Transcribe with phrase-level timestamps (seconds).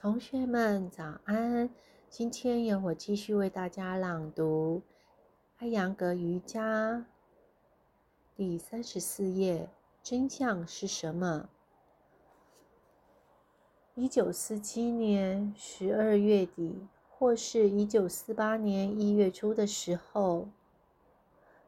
[0.00, 1.68] 同学们早安！
[2.08, 4.80] 今天由我继续为大家朗读
[5.58, 6.96] 《艾扬格瑜伽》
[8.34, 9.68] 第三十四页。
[10.02, 11.50] 真相是什么？
[13.94, 20.48] 一九四七年十二月底，或是一九四八年一月初的时候，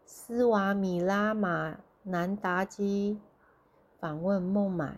[0.06, 3.20] 斯瓦米拉玛南达基
[4.00, 4.96] 访问孟买。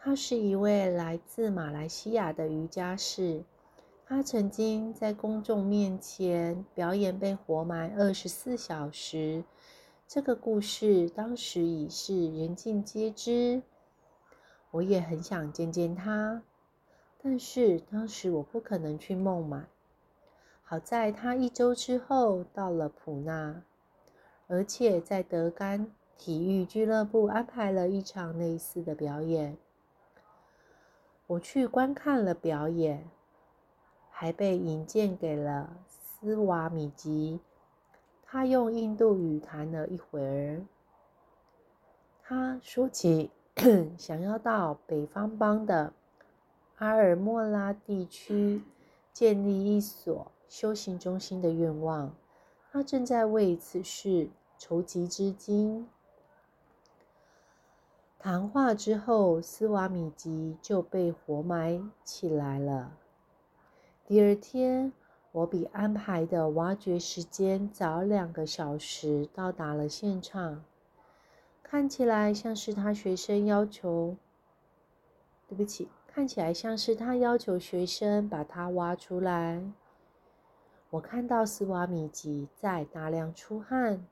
[0.00, 3.42] 他是一位来自马来西亚的瑜伽士，
[4.06, 9.42] 他曾经在公众面前表演被活埋二十四小时。
[10.06, 13.60] 这个故事当时已是人尽皆知。
[14.70, 16.42] 我也很想见见他，
[17.20, 19.64] 但是当时我不可能去孟买。
[20.62, 23.62] 好在他一周之后到了普纳，
[24.46, 29.56] 而且在德干体育俱乐部安排了一场类似的表演。
[31.28, 33.06] 我去观看了表演，
[34.10, 37.38] 还被引荐给了斯瓦米吉。
[38.22, 40.62] 他用印度语谈了一会儿。
[42.22, 43.30] 他说起
[43.98, 45.92] 想要到北方邦的
[46.76, 48.62] 阿尔莫拉地区
[49.12, 52.14] 建立一所修行中心的愿望。
[52.72, 55.88] 他正在为此事筹集资金。
[58.20, 62.90] 谈话之后，斯瓦米吉就被活埋起来了。
[64.04, 64.92] 第二天，
[65.30, 70.64] 我比安排的挖掘时间早两个小时到达了现场。
[71.62, 74.16] 看起来像是他学生要求，
[75.46, 79.62] 对不起，看起来像是他要求学生把它挖出来。
[80.90, 84.04] 我看到斯瓦米吉在大量出汗。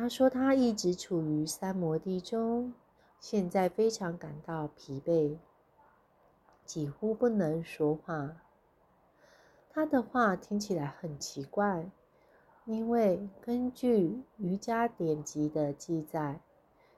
[0.00, 2.72] 他说：“他一直处于三摩地中，
[3.20, 5.36] 现在非常感到疲惫，
[6.64, 8.34] 几乎不能说话。
[9.68, 11.90] 他的话听起来很奇怪，
[12.64, 16.40] 因为根据瑜伽典籍的记载，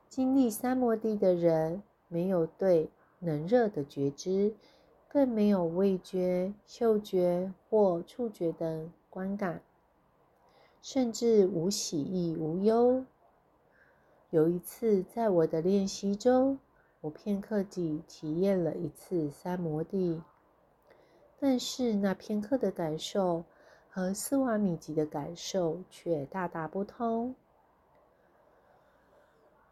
[0.08, 2.88] 经历三摩地的人没有对
[3.18, 4.54] 冷热的觉知，
[5.08, 9.60] 更没有味觉、嗅觉或触觉等观感。”
[10.82, 13.04] 甚至无喜亦无忧。
[14.30, 16.58] 有一次，在我的练习中，
[17.00, 20.20] 我片刻地体验了一次三摩地，
[21.38, 23.44] 但是那片刻的感受
[23.88, 27.36] 和斯瓦米吉的感受却大大不同。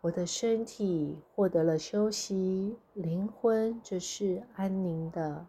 [0.02, 5.46] 我的身体获得了休息，灵魂则是安宁的。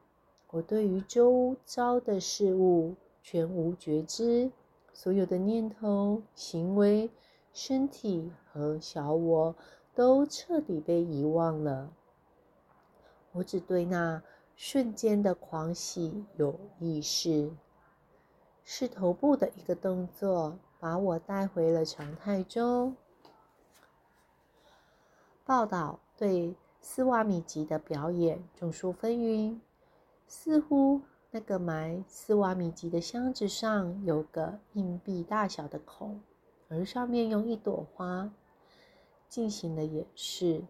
[0.50, 4.52] 我对于周遭的事物全无觉知。
[4.94, 7.10] 所有的念头、行为、
[7.54, 9.56] 身体和小我
[9.94, 11.92] 都彻底被遗忘了。
[13.32, 14.22] 我只对那
[14.56, 17.52] 瞬间的狂喜有意识。
[18.64, 22.96] 是头部的一个动作把我带回了常态中。
[25.44, 29.60] 报道对斯瓦米吉的表演众说纷纭，
[30.28, 31.02] 似乎。
[31.34, 36.20] 那个埋斯瓦米吉的箱子上有个硬币大小的孔，
[36.68, 38.30] 而上面用一朵花
[39.30, 40.62] 进行了演示。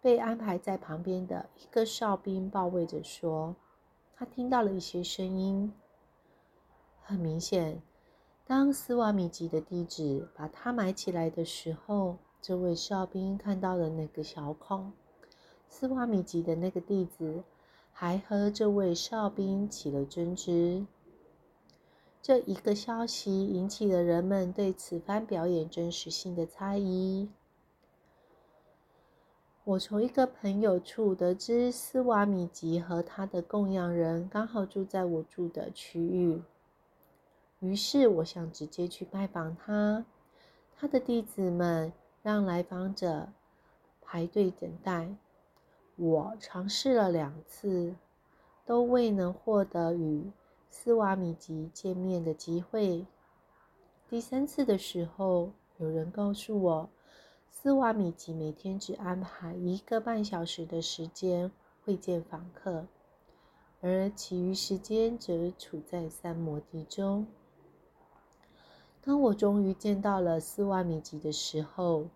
[0.00, 3.54] 被安排在旁边的一个哨兵报位着说
[4.16, 5.70] ：“他听到了一些声音。
[7.02, 7.82] 很明显，
[8.46, 14.90] 当斯瓦米吉的弟子把他埋起来的时候，这位哨兵看到了那个小孔。
[15.68, 17.44] 斯瓦米吉的那个弟子。”
[18.00, 20.86] 还和这位哨兵起了争执。
[22.22, 27.28] 这一个消息引起了人们对此番表演真实性的猜疑。
[29.64, 36.40] 我从一个朋友处得知，斯瓦米吉和他的供养人刚好住在我住的区域，
[37.58, 40.06] 于是我想直接去拜访他。
[40.76, 41.92] 他的弟子们
[42.22, 43.30] 让来访者
[44.00, 45.16] 排队等待。
[46.00, 47.92] 我尝试了两次，
[48.64, 50.30] 都未能获得与
[50.70, 53.04] 斯瓦米吉见面的机会。
[54.08, 56.88] 第三次的时候，有人告诉我，
[57.50, 61.50] 斯瓦米吉每天只安排一个半小时的时间
[61.84, 62.86] 会见访客，
[63.80, 67.26] 而其余时间则处在三摩地中。
[69.02, 72.06] 当我终于见到了斯瓦米吉的时候，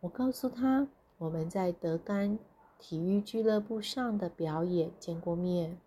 [0.00, 0.88] 我告诉他，
[1.18, 2.38] 我们在德干。
[2.78, 5.78] 体育俱乐部上的表演见过面，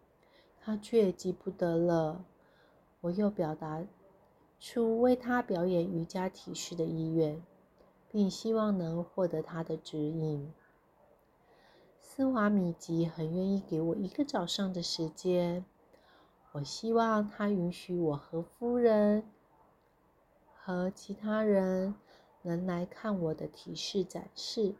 [0.59, 2.25] 他却记不得了。
[3.01, 3.85] 我又表达
[4.59, 7.41] 出为他表演瑜伽体式的意愿，
[8.11, 10.51] 并希望能获得他的指引。
[12.01, 15.63] 斯瓦米吉很愿意给我一个早上的时间。
[16.51, 19.23] 我希望他允许我和夫人
[20.55, 21.93] 和其他人
[22.41, 24.73] 能来看我的提示展示。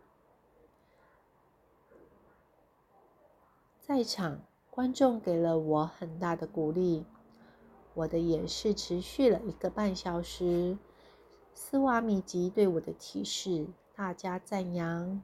[3.90, 4.40] 在场
[4.70, 7.04] 观众给了我很大的鼓励。
[7.96, 10.78] 我的演示持续了一个半小时。
[11.56, 13.66] 斯瓦米吉对我的提示
[13.96, 15.24] 大加赞扬，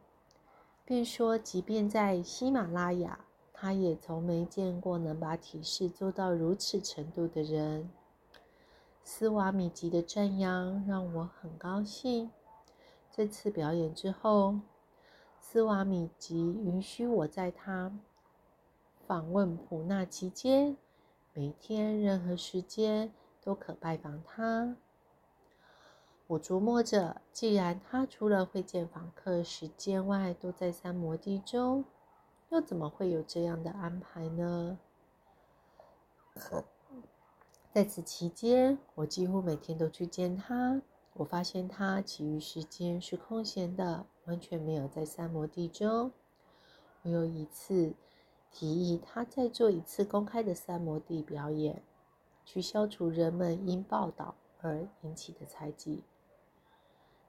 [0.84, 3.20] 并说，即便在喜马拉雅。
[3.54, 7.88] 他也从没见过能把体式做到如此程度的人。
[9.04, 12.32] 斯瓦米吉的赞扬让我很高兴。
[13.12, 14.56] 这次表演之后，
[15.40, 17.96] 斯瓦米吉允许我在他
[19.08, 20.76] 访问普纳期间，
[21.34, 23.12] 每天任何时间
[23.42, 24.76] 都可拜访他。
[26.28, 31.86] 我琢磨着，既然他除了会见访客时间外都在三摩地中。
[32.50, 34.78] 又怎么会有这样的安排呢？
[37.74, 40.82] 在此期间，我几乎每天都去见他。
[41.14, 46.12] 我发现他其余时间是空闲的，完全没有在三摩地中。
[47.02, 47.94] 我有一次
[48.58, 51.84] 提议他再做一次公开的三摩地表演，
[52.46, 56.06] 去消除人们因报道而引起的猜忌。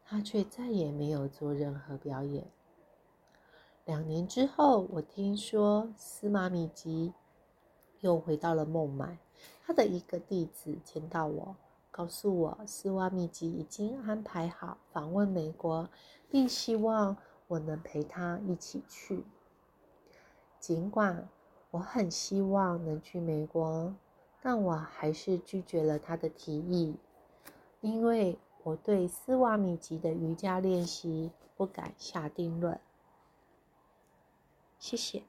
[0.05, 2.47] 他却再也没有做任何表演。
[3.85, 7.13] 两年之后，我听说司马米吉
[7.99, 9.19] 又回到了孟买。
[9.65, 11.57] 他的一个弟子见到我，
[11.91, 15.91] 告诉我斯瓦米吉已经安排好访问美国，
[16.31, 17.17] 并希望
[17.49, 19.25] 我能陪他一起去。
[20.67, 21.29] 尽管
[21.71, 23.95] 我很希望能去美国，
[24.43, 26.97] 但我还是拒绝了他的提议，
[27.81, 32.81] 因为我对斯瓦米吉的瑜伽练习不敢下定论。
[34.81, 35.23] 谢谢。